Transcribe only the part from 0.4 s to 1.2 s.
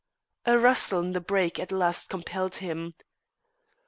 A rustle in